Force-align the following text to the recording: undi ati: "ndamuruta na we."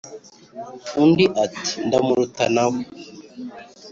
undi 1.01 1.25
ati: 1.43 1.71
"ndamuruta 1.87 2.43
na 2.55 2.65
we." 2.71 2.79